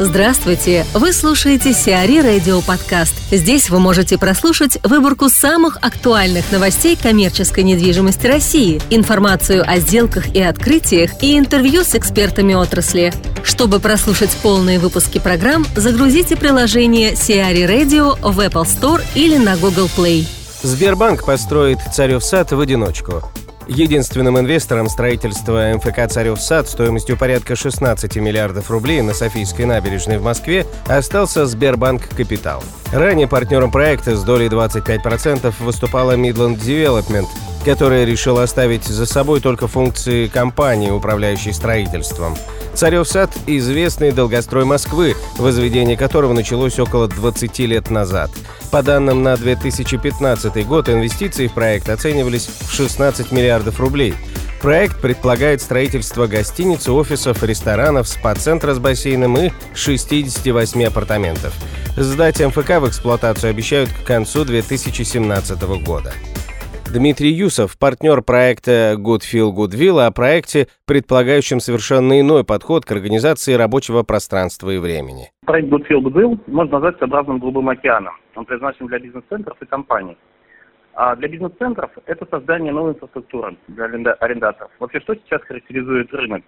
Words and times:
Здравствуйте! 0.00 0.84
Вы 0.92 1.12
слушаете 1.12 1.72
Сиари 1.72 2.18
Радио 2.18 2.60
Подкаст. 2.62 3.14
Здесь 3.30 3.70
вы 3.70 3.78
можете 3.78 4.18
прослушать 4.18 4.76
выборку 4.82 5.28
самых 5.28 5.78
актуальных 5.82 6.50
новостей 6.50 6.98
коммерческой 7.00 7.62
недвижимости 7.62 8.26
России, 8.26 8.82
информацию 8.90 9.62
о 9.64 9.78
сделках 9.78 10.34
и 10.34 10.42
открытиях 10.42 11.22
и 11.22 11.38
интервью 11.38 11.84
с 11.84 11.94
экспертами 11.94 12.54
отрасли. 12.54 13.14
Чтобы 13.44 13.78
прослушать 13.78 14.36
полные 14.42 14.80
выпуски 14.80 15.20
программ, 15.20 15.64
загрузите 15.76 16.34
приложение 16.34 17.14
Сиари 17.14 17.62
Radio 17.62 18.18
в 18.20 18.40
Apple 18.40 18.64
Store 18.64 19.00
или 19.14 19.36
на 19.36 19.56
Google 19.56 19.88
Play. 19.96 20.26
Сбербанк 20.64 21.24
построит 21.24 21.78
Царев 21.94 22.24
сад 22.24 22.50
в 22.50 22.58
одиночку. 22.58 23.22
Единственным 23.66 24.38
инвестором 24.38 24.88
строительства 24.88 25.72
МФК 25.74 26.06
«Царев 26.10 26.40
сад» 26.40 26.68
стоимостью 26.68 27.16
порядка 27.16 27.56
16 27.56 28.16
миллиардов 28.16 28.70
рублей 28.70 29.00
на 29.00 29.14
Софийской 29.14 29.64
набережной 29.64 30.18
в 30.18 30.22
Москве 30.22 30.66
остался 30.86 31.46
Сбербанк 31.46 32.08
Капитал. 32.08 32.62
Ранее 32.92 33.26
партнером 33.26 33.70
проекта 33.70 34.16
с 34.16 34.22
долей 34.22 34.48
25% 34.48 35.54
выступала 35.60 36.14
Midland 36.16 36.58
Development, 36.58 37.26
которая 37.64 38.04
решила 38.04 38.42
оставить 38.42 38.84
за 38.84 39.06
собой 39.06 39.40
только 39.40 39.66
функции 39.66 40.28
компании, 40.28 40.90
управляющей 40.90 41.54
строительством. 41.54 42.36
Царев 42.74 43.06
сад– 43.06 43.30
известный 43.46 44.10
долгострой 44.10 44.64
Москвы, 44.64 45.14
возведение 45.38 45.96
которого 45.96 46.32
началось 46.32 46.80
около 46.80 47.06
20 47.06 47.58
лет 47.60 47.88
назад. 47.88 48.32
По 48.72 48.82
данным 48.82 49.22
на 49.22 49.36
2015 49.36 50.66
год, 50.66 50.88
инвестиции 50.88 51.46
в 51.46 51.52
проект 51.52 51.88
оценивались 51.88 52.48
в 52.48 52.72
16 52.72 53.30
миллиардов 53.30 53.78
рублей. 53.78 54.14
Проект 54.60 55.00
предполагает 55.00 55.62
строительство 55.62 56.26
гостиниц, 56.26 56.88
офисов, 56.88 57.44
ресторанов, 57.44 58.08
спа-центра 58.08 58.74
с 58.74 58.80
бассейном 58.80 59.38
и 59.38 59.50
68 59.74 60.84
апартаментов. 60.84 61.54
Сдать 61.96 62.40
МФК 62.40 62.80
в 62.80 62.88
эксплуатацию 62.88 63.50
обещают 63.50 63.90
к 63.90 64.04
концу 64.04 64.44
2017 64.44 65.62
года. 65.84 66.12
Дмитрий 66.94 67.30
Юсов, 67.30 67.76
партнер 67.76 68.22
проекта 68.22 68.94
Good 68.96 69.22
Feel 69.26 69.50
Goodwill, 69.50 70.06
о 70.06 70.12
проекте, 70.12 70.68
предполагающем 70.86 71.58
совершенно 71.58 72.20
иной 72.20 72.44
подход 72.44 72.84
к 72.84 72.92
организации 72.92 73.54
рабочего 73.54 74.04
пространства 74.04 74.70
и 74.70 74.78
времени. 74.78 75.32
Проект 75.44 75.70
Good 75.70 75.88
Feel 75.88 76.02
Goodwill 76.02 76.40
можно 76.46 76.74
назвать 76.74 76.96
своеобразным 76.98 77.40
голубым 77.40 77.68
океаном. 77.68 78.14
Он 78.36 78.44
предназначен 78.44 78.86
для 78.86 79.00
бизнес-центров 79.00 79.56
и 79.60 79.66
компаний. 79.66 80.16
А 80.94 81.16
для 81.16 81.26
бизнес-центров 81.26 81.90
это 82.06 82.28
создание 82.30 82.72
новой 82.72 82.92
инфраструктуры 82.92 83.56
для 83.66 83.86
арендаторов. 83.86 84.70
Вообще, 84.78 85.00
что 85.00 85.16
сейчас 85.16 85.42
характеризует 85.42 86.14
рынок? 86.14 86.44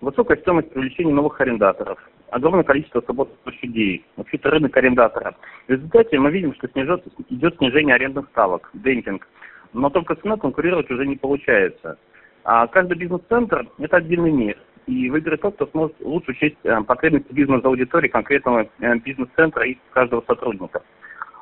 Высокая 0.00 0.38
стоимость 0.38 0.70
привлечения 0.70 1.12
новых 1.12 1.38
арендаторов, 1.42 1.98
огромное 2.30 2.64
количество 2.64 3.02
свободных 3.02 3.36
площадей, 3.40 4.06
вообще-то 4.16 4.48
рынок 4.48 4.74
арендатора. 4.74 5.34
В 5.68 5.70
результате 5.70 6.18
мы 6.18 6.30
видим, 6.30 6.54
что 6.54 6.68
снижет, 6.68 7.04
идет 7.28 7.58
снижение 7.58 7.96
арендных 7.96 8.28
ставок, 8.30 8.70
демпинг– 8.72 9.28
но 9.72 9.90
только 9.90 10.14
цена 10.16 10.36
конкурировать 10.36 10.90
уже 10.90 11.06
не 11.06 11.16
получается. 11.16 11.98
А 12.44 12.66
каждый 12.66 12.96
бизнес-центр– 12.96 13.66
это 13.78 13.98
отдельный 13.98 14.32
мир. 14.32 14.56
И 14.86 15.10
выберет 15.10 15.42
тот, 15.42 15.54
кто 15.54 15.66
сможет 15.66 15.94
лучше 16.00 16.32
учесть 16.32 16.56
э, 16.64 16.80
потребности 16.82 17.32
бизнес-аудитории 17.32 18.08
конкретного 18.08 18.66
э, 18.80 18.96
бизнес-центра 18.96 19.64
и 19.66 19.78
каждого 19.92 20.22
сотрудника. 20.26 20.82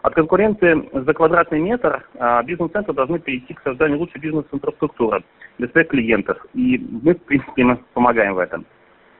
От 0.02 0.14
конкуренции 0.14 0.88
за 0.92 1.12
квадратный 1.12 1.60
метр 1.60 2.04
а, 2.18 2.42
бизнес-центры 2.42 2.94
должны 2.94 3.18
перейти 3.18 3.54
к 3.54 3.62
созданию 3.62 3.98
лучшей 3.98 4.20
бизнес-инфраструктуры 4.20 5.24
для 5.58 5.68
своих 5.68 5.88
клиентов. 5.88 6.38
И 6.54 6.78
мы, 6.78 7.14
в 7.14 7.22
принципе, 7.22 7.62
им 7.62 7.84
помогаем 7.94 8.34
в 8.34 8.38
этом. 8.38 8.64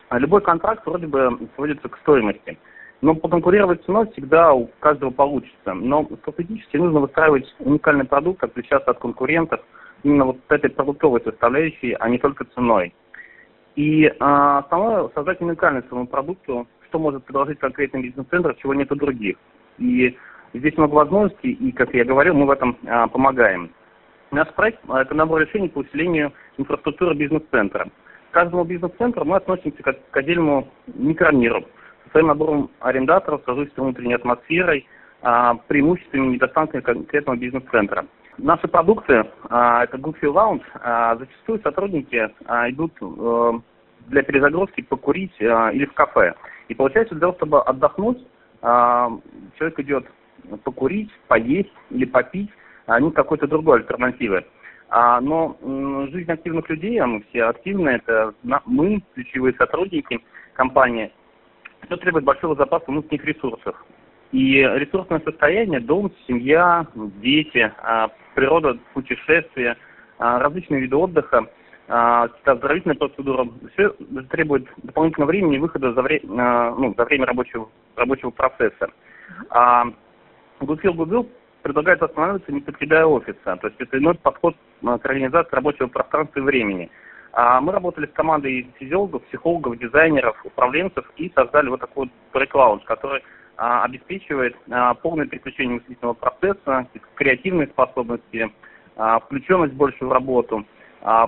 А 0.09 0.19
любой 0.19 0.41
контракт 0.41 0.86
вроде 0.86 1.06
бы 1.06 1.36
сводится 1.56 1.89
к 1.89 1.98
стоимости. 1.98 2.56
Но 3.01 3.15
поконкурировать 3.15 3.85
ценой 3.85 4.11
всегда 4.11 4.53
у 4.53 4.67
каждого 4.81 5.11
получится. 5.11 5.73
Но 5.73 6.09
стратегически 6.23 6.77
нужно 6.79 7.01
выстраивать 7.01 7.45
уникальный 7.61 8.05
продукт, 8.05 8.43
отличаться 8.43 8.91
от 8.91 8.99
конкурентов 8.99 9.61
именно 10.03 10.27
вот 10.27 10.39
этой 10.48 10.70
продуктовой 10.70 11.20
составляющей, 11.23 11.92
а 11.92 12.08
не 12.08 12.19
только 12.19 12.45
ценой. 12.55 12.92
И 13.77 14.07
э, 14.07 14.14
основное 14.19 15.08
создать 15.14 15.41
уникальность 15.41 15.89
своему 15.89 16.08
продукту, 16.08 16.67
что 16.89 16.98
может 16.98 17.25
предложить 17.25 17.61
конкретный 17.61 18.03
бизнес-центр, 18.03 18.57
чего 18.57 18.75
нет 18.75 18.91
у 18.91 18.97
других. 18.97 19.37
И 19.79 20.17
здесь 20.53 20.77
много 20.77 20.95
возможностей, 20.95 21.53
и, 21.53 21.70
как 21.70 21.95
я 21.95 22.05
говорил, 22.05 22.35
мы 22.35 22.47
в 22.47 22.51
этом 22.51 22.77
э, 22.83 23.07
помогаем. 23.13 23.70
Наш 24.33 24.53
проект– 24.55 24.81
это 24.92 25.14
набор 25.14 25.42
решений 25.42 25.69
по 25.69 25.79
усилению 25.79 26.33
инфраструктуры 26.57 27.14
бизнес-центра. 27.14 27.89
К 28.31 28.35
каждому 28.35 28.64
бизнес-центру 28.64 29.25
мы 29.25 29.37
относимся 29.37 29.83
как 29.85 29.97
к 30.11 30.17
отдельному 30.17 30.67
микромиру– 30.89 31.64
своим 32.11 32.29
набором 32.29 32.70
арендаторов, 32.80 33.42
сложившейся 33.45 33.83
внутренней 33.83 34.14
атмосферой, 34.14 34.86
а, 35.20 35.55
преимуществами 35.67 36.27
и 36.27 36.30
недостатками 36.35 36.80
конкретного 36.80 37.36
бизнес-центра. 37.36 38.07
Наши 38.39 38.69
продукты, 38.69 39.24
а, 39.51 39.83
это 39.83 39.96
Good 39.96 40.20
Feel 40.20 40.33
Lounge, 40.33 40.63
а, 40.74 41.17
зачастую 41.17 41.61
сотрудники 41.61 42.30
идут 42.70 42.92
э, 43.01 43.52
для 44.07 44.23
перезагрузки 44.23 44.83
покурить 44.83 45.35
или 45.41 45.86
в 45.86 45.92
кафе. 45.92 46.35
И 46.69 46.74
получается, 46.74 47.14
для 47.14 47.23
того, 47.23 47.35
чтобы 47.35 47.63
отдохнуть, 47.63 48.25
человек 48.61 49.79
идет 49.80 50.07
покурить, 50.64 51.11
поесть 51.27 51.73
или 51.90 52.05
попить, 52.05 52.51
а 52.86 53.01
не 53.01 53.11
какой-то 53.11 53.46
другой 53.46 53.79
альтернативы. 53.79 54.45
но 54.90 55.57
жизнь 56.11 56.30
активных 56.30 56.69
людей, 56.70 57.01
мы 57.02 57.23
все 57.29 57.45
активны, 57.45 57.90
это 57.90 58.35
мы, 58.42 59.02
ключевые 59.14 59.55
сотрудники 59.55 60.20
компании, 60.55 61.13
все 61.86 61.96
требует 61.96 62.24
большого 62.24 62.55
запаса 62.55 62.84
внутренних 62.89 63.24
ресурсов. 63.24 63.74
И 64.33 64.56
ресурсное 64.56 65.20
состояние, 65.20 65.80
дом, 65.80 66.12
семья, 66.27 66.86
дети, 66.94 67.72
а, 67.78 68.08
природа, 68.34 68.78
путешествия, 68.92 69.77
а, 70.18 70.39
различные 70.39 70.83
виды 70.83 70.96
отдыха, 70.96 71.46
а, 71.89 72.28
оздоровительная 72.44 72.96
процедура, 72.96 73.48
все 73.72 73.90
требует 74.30 74.68
дополнительного 74.83 75.30
времени 75.30 75.56
и 75.56 75.61
выхода 75.61 75.94
за, 75.94 76.02
вре, 76.02 76.20
ну, 76.24 76.94
за 76.96 77.05
время 77.05 77.24
рабочего, 77.24 77.70
рабочего 77.96 78.30
процесса. 78.30 78.90
А 79.50 79.86
Goodwill 80.60 81.28
предлагает 81.62 82.02
останавливаться, 82.02 82.52
не 82.52 82.60
покидая 82.60 83.06
офиса. 83.06 83.56
То 83.56 83.68
есть 83.68 83.80
это 83.80 83.98
иной 83.98 84.14
подход 84.14 84.56
к 84.83 85.06
организации 85.06 85.55
рабочего 85.55 85.86
пространства 85.86 86.40
и 86.40 86.42
времени. 86.42 86.90
А 87.33 87.61
мы 87.61 87.72
работали 87.72 88.06
с 88.06 88.12
командой 88.12 88.70
физиологов, 88.78 89.22
психологов, 89.24 89.78
дизайнеров, 89.78 90.36
управленцев 90.44 91.11
и 91.16 91.30
создали 91.34 91.68
вот 91.68 91.80
такой 91.80 92.11
вот 92.33 92.84
который 92.84 93.22
а, 93.56 93.84
обеспечивает 93.84 94.56
а, 94.70 94.94
полное 94.94 95.27
переключение 95.27 95.77
мыслительного 95.77 96.14
процесса, 96.14 96.86
креативные 97.14 97.68
способности, 97.68 98.50
включенность 99.27 99.74
больше 99.74 100.05
в 100.05 100.12
работу. 100.12 100.66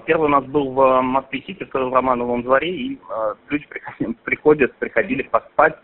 Первый 0.04 0.24
у 0.24 0.28
нас 0.28 0.44
был 0.44 0.72
в 0.72 1.00
Москве-Сити, 1.02 1.64
в 1.90 1.94
Романовом 1.94 2.42
дворе, 2.42 2.68
и 2.68 3.00
люди 3.48 3.64
приходят, 4.24 4.74
приходили 4.74 5.22
поспать, 5.22 5.76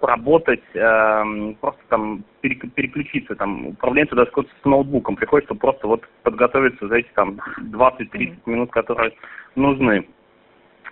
поработать, 0.00 0.62
эм, 0.74 1.56
просто 1.60 1.80
там 1.88 2.24
переключиться, 2.40 3.34
там, 3.34 3.68
управленцу 3.68 4.14
даже 4.16 4.30
с 4.30 4.64
ноутбуком 4.64 5.16
приходится 5.16 5.54
просто 5.54 5.86
вот 5.86 6.02
подготовиться 6.22 6.88
за 6.88 6.96
эти 6.96 7.08
там 7.14 7.40
20-30 7.58 8.38
минут, 8.46 8.70
которые 8.70 9.12
нужны. 9.54 10.06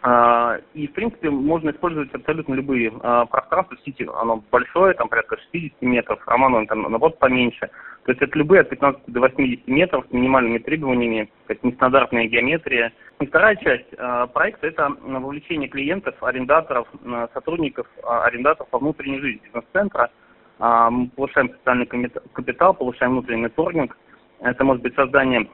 А, 0.07 0.59
и, 0.75 0.87
в 0.87 0.93
принципе, 0.93 1.31
можно 1.31 1.71
использовать 1.71 2.13
абсолютно 2.13 2.53
любые 2.53 2.93
а, 3.01 3.25
пространства. 3.25 3.75
Сити, 3.87 4.07
оно 4.21 4.45
большое, 4.51 4.93
там 4.93 5.09
порядка 5.09 5.39
60 5.51 5.81
метров, 5.81 6.21
Романово 6.27 6.67
там 6.67 6.83
наоборот 6.83 7.19
поменьше. 7.19 7.71
То 8.05 8.13
есть 8.13 8.21
это 8.21 8.37
любые 8.37 8.61
от 8.61 8.69
15 8.69 9.01
до 9.07 9.21
80 9.21 9.67
метров 9.67 10.05
с 10.07 10.13
минимальными 10.13 10.59
требованиями, 10.59 11.31
то 11.47 11.55
есть 11.55 11.65
нестандартная 11.65 12.27
геометрия. 12.27 12.93
И 13.19 13.27
вторая 13.27 13.57
часть 13.57 13.87
э, 13.97 14.27
проекта– 14.35 14.67
это 14.69 14.95
вовлечение 15.01 15.71
клиентов, 15.71 16.23
арендаторов, 16.23 16.87
сотрудников, 17.33 17.87
арендаторов 18.03 18.69
во 18.73 18.81
внутреннюю 18.81 19.23
жизнь 19.23 19.41
бизнес-центра. 19.43 20.11
Э, 20.59 20.89
мы 20.91 21.09
повышаем 21.17 21.49
социальный 21.49 21.87
капитал, 21.87 22.75
повышаем 22.75 23.13
внутренний 23.13 23.45
нетворкинг. 23.45 23.97
Это 24.41 24.65
может 24.65 24.83
быть 24.83 24.95
создание 24.97 25.49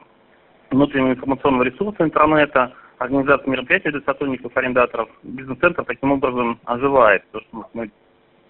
внутреннего 0.71 1.11
информационного 1.13 1.63
ресурса 1.63 2.03
интернета, 2.03 2.73
организация 3.01 3.49
мероприятий 3.49 3.91
для 3.91 4.01
сотрудников, 4.01 4.55
арендаторов. 4.55 5.09
Бизнес-центр 5.23 5.83
таким 5.85 6.11
образом 6.11 6.59
оживает. 6.65 7.23
То, 7.31 7.41
что 7.41 7.65
мы 7.73 7.91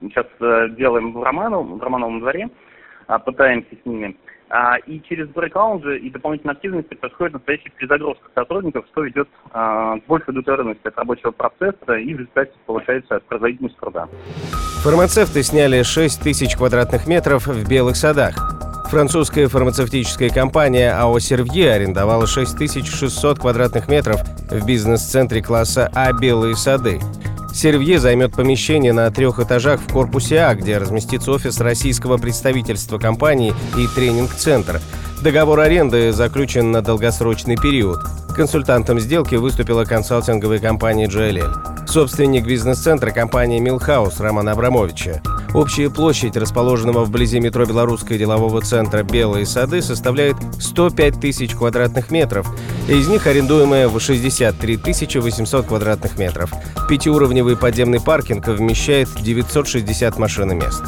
сейчас 0.01 0.27
э, 0.39 0.69
делаем 0.77 1.13
в 1.13 1.23
Романовом, 1.23 1.77
в 1.77 1.83
Романовом 1.83 2.19
дворе– 2.19 2.49
а, 3.11 3.19
пытаемся 3.19 3.69
с 3.71 3.85
ними. 3.85 4.15
А, 4.49 4.77
и 4.85 5.01
через 5.01 5.27
брейк-лаунжи 5.29 5.97
и 5.99 6.09
дополнительные 6.09 6.53
активности 6.53 6.93
происходит 6.93 7.33
настоящая 7.33 7.71
перезагрузка 7.71 8.29
сотрудников, 8.33 8.85
что 8.91 9.01
ведет 9.01 9.27
а, 9.51 9.97
к 9.97 10.05
большей 10.07 10.29
удовлетворенности 10.29 10.87
от 10.87 10.97
рабочего 10.97 11.31
процесса 11.31 11.93
и 11.93 12.13
в 12.13 12.19
результате 12.19 12.51
повышается 12.65 13.19
производительность 13.27 13.77
труда. 13.77 14.07
Фармацевты 14.83 15.43
сняли 15.43 15.83
6 15.83 16.21
тысяч 16.21 16.55
квадратных 16.55 17.05
метров 17.07 17.47
в 17.47 17.69
Белых 17.69 17.97
садах. 17.97 18.70
Французская 18.91 19.47
фармацевтическая 19.47 20.29
компания 20.29 20.91
АО 20.91 21.17
«Сервье» 21.19 21.71
арендовала 21.71 22.27
6600 22.27 23.39
квадратных 23.39 23.87
метров 23.87 24.19
в 24.49 24.65
бизнес-центре 24.65 25.41
класса 25.41 25.89
А 25.95 26.11
«Белые 26.11 26.57
сады». 26.57 26.99
Сервье 27.53 27.99
займет 27.99 28.33
помещение 28.33 28.91
на 28.91 29.09
трех 29.09 29.39
этажах 29.39 29.79
в 29.79 29.93
корпусе 29.93 30.39
А, 30.39 30.55
где 30.55 30.77
разместится 30.77 31.31
офис 31.31 31.61
российского 31.61 32.17
представительства 32.17 32.97
компании 32.97 33.53
и 33.77 33.87
тренинг-центр. 33.95 34.81
Договор 35.21 35.61
аренды 35.61 36.11
заключен 36.11 36.71
на 36.71 36.81
долгосрочный 36.81 37.55
период. 37.55 37.99
Консультантом 38.35 38.99
сделки 38.99 39.35
выступила 39.35 39.85
консалтинговая 39.85 40.59
компания 40.59 41.07
JLL. 41.07 41.87
Собственник 41.87 42.45
бизнес-центра– 42.45 43.11
компания 43.11 43.61
«Милхаус» 43.61 44.19
Романа 44.19 44.51
Абрамовича. 44.51 45.21
Общая 45.53 45.89
площадь 45.89 46.37
расположенного 46.37 47.03
вблизи 47.03 47.41
метро 47.41 47.65
Белорусского 47.65 48.17
делового 48.17 48.61
центра 48.61 49.03
«Белые 49.03 49.45
сады» 49.45 49.81
составляет 49.81 50.37
105 50.59 51.19
тысяч 51.19 51.55
квадратных 51.55 52.09
метров, 52.09 52.47
из 52.87 53.09
них 53.09 53.27
арендуемая 53.27 53.89
в 53.89 53.99
63 53.99 54.79
800 55.19 55.65
квадратных 55.65 56.17
метров. 56.17 56.53
Пятиуровневый 56.87 57.57
подземный 57.57 57.99
паркинг 57.99 58.47
вмещает 58.47 59.09
960 59.21 60.17
машин 60.17 60.51
и 60.53 60.55
мест. 60.55 60.83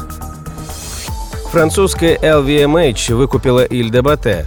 Французская 1.52 2.16
LVMH 2.16 3.14
выкупила 3.14 3.64
Иль 3.64 3.90
де 3.90 4.00
Батте. 4.00 4.46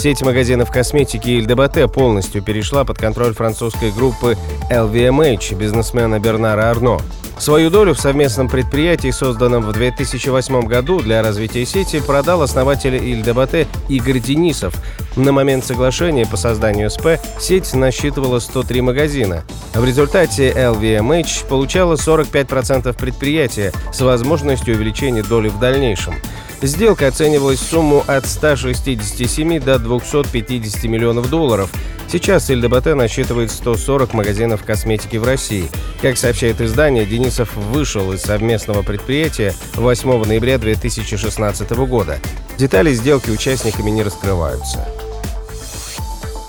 Сеть 0.00 0.22
магазинов 0.22 0.70
косметики 0.70 1.28
Иль 1.28 1.44
де 1.44 1.54
Батте 1.54 1.86
полностью 1.86 2.40
перешла 2.42 2.84
под 2.84 2.96
контроль 2.96 3.34
французской 3.34 3.90
группы 3.90 4.38
LVMH 4.70 5.54
бизнесмена 5.56 6.18
Бернара 6.18 6.70
Арно. 6.70 7.02
Свою 7.38 7.68
долю 7.68 7.92
в 7.92 8.00
совместном 8.00 8.48
предприятии, 8.48 9.10
созданном 9.10 9.62
в 9.62 9.74
2008 9.74 10.62
году 10.62 11.00
для 11.00 11.22
развития 11.22 11.66
сети, 11.66 12.00
продал 12.00 12.40
основатель 12.40 12.94
Ильдебате 12.94 13.66
Игорь 13.90 14.20
Денисов. 14.20 14.72
На 15.16 15.32
момент 15.32 15.66
соглашения 15.66 16.24
по 16.24 16.38
созданию 16.38 16.88
СП 16.88 17.18
сеть 17.38 17.74
насчитывала 17.74 18.38
103 18.38 18.80
магазина. 18.80 19.44
В 19.74 19.84
результате 19.84 20.50
LVMH 20.50 21.46
получала 21.46 21.96
45% 21.96 22.96
предприятия 22.96 23.70
с 23.92 24.00
возможностью 24.00 24.76
увеличения 24.76 25.22
доли 25.22 25.48
в 25.48 25.58
дальнейшем. 25.58 26.14
Сделка 26.62 27.08
оценивалась 27.08 27.58
в 27.58 27.68
сумму 27.68 28.04
от 28.06 28.26
167 28.26 29.60
до 29.60 29.78
250 29.78 30.84
миллионов 30.84 31.30
долларов. 31.30 31.70
Сейчас 32.06 32.50
Ильдебате 32.50 32.94
насчитывает 32.94 33.50
140 33.50 34.12
магазинов 34.12 34.64
косметики 34.64 35.16
в 35.16 35.24
России. 35.24 35.70
Как 36.02 36.18
сообщает 36.18 36.60
издание, 36.60 37.06
Денисов 37.06 37.56
вышел 37.56 38.12
из 38.12 38.22
совместного 38.22 38.82
предприятия 38.82 39.54
8 39.74 40.24
ноября 40.24 40.58
2016 40.58 41.70
года. 41.70 42.18
Детали 42.58 42.92
сделки 42.92 43.30
участниками 43.30 43.90
не 43.90 44.02
раскрываются. 44.02 44.86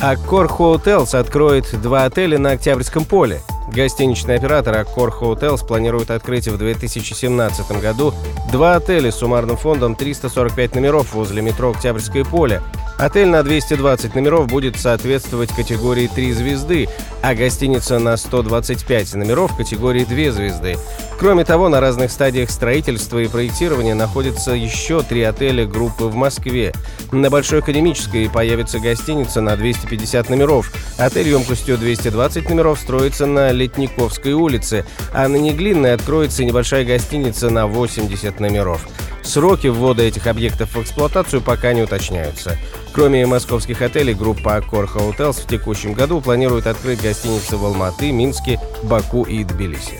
Аккор 0.01 0.47
Hotels 0.47 1.15
откроет 1.15 1.79
два 1.79 2.05
отеля 2.05 2.39
на 2.39 2.51
Октябрьском 2.51 3.05
поле. 3.05 3.39
Гостиничный 3.67 4.35
оператор 4.35 4.75
Accor 4.75 5.11
Hotels 5.19 5.65
планирует 5.65 6.11
открыть 6.11 6.47
в 6.47 6.57
2017 6.57 7.71
году 7.81 8.13
два 8.51 8.75
отеля 8.75 9.11
с 9.11 9.19
суммарным 9.19 9.57
фондом 9.57 9.95
345 9.95 10.75
номеров 10.75 11.13
возле 11.13 11.41
метро 11.41 11.71
Октябрьское 11.71 12.25
поле. 12.25 12.61
Отель 13.01 13.30
на 13.30 13.42
220 13.42 14.13
номеров 14.13 14.48
будет 14.48 14.77
соответствовать 14.77 15.50
категории 15.50 16.06
3 16.06 16.33
звезды, 16.33 16.88
а 17.24 17.33
гостиница 17.33 17.98
на 17.98 18.15
125 18.15 19.15
номеров 19.15 19.57
категории 19.57 20.06
2 20.06 20.31
звезды. 20.31 20.77
Кроме 21.18 21.44
того, 21.44 21.68
на 21.68 21.80
разных 21.80 22.12
стадиях 22.12 22.51
строительства 22.51 23.18
и 23.18 23.27
проектирования 23.27 23.95
находятся 23.95 24.51
еще 24.51 25.01
три 25.01 25.24
отеля 25.24 25.65
группы 25.65 26.03
в 26.03 26.13
Москве. 26.13 26.74
На 27.12 27.31
Большой 27.31 27.59
Академической 27.59 28.30
появится 28.30 28.77
гостиница 28.77 29.42
на 29.42 29.57
250 29.57 30.30
номеров. 30.30 30.71
Отель 31.00 31.27
емкостью 31.27 31.80
220 31.80 32.50
номеров 32.50 32.80
строится 32.80 33.25
на 33.25 33.51
Летниковской 33.51 34.33
улице, 34.33 34.86
а 35.12 35.27
на 35.27 35.38
Неглинной 35.38 35.95
откроется 35.95 36.45
небольшая 36.45 36.86
гостиница 36.86 37.50
на 37.50 37.65
80 37.65 38.39
номеров. 38.39 38.88
Сроки 39.23 39.68
ввода 39.68 40.03
этих 40.03 40.27
объектов 40.27 40.75
в 40.75 40.81
эксплуатацию 40.81 41.41
пока 41.41 41.73
не 41.73 41.81
уточняются. 41.81 42.57
Кроме 42.94 43.25
московских 43.25 43.81
отелей, 43.81 44.13
группа 44.13 44.57
Accor 44.57 44.89
Hotels 44.94 45.41
в 45.41 45.47
текущем 45.47 45.94
году 45.94 46.21
планирует 46.21 46.68
открыть 46.68 47.01
гостиницы 47.01 47.57
в 47.57 47.65
Алматы, 47.65 48.12
Минске, 48.12 48.59
Баку 48.83 49.23
и 49.23 49.44
Тбилиси. 49.44 50.00